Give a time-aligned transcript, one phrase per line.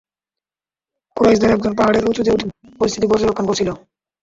[1.17, 2.45] কুরাইশদের একজন পাহাড়ের উঁচুতে উঠে
[2.79, 3.69] পরিস্থিতি পর্যবেক্ষণ করছিল।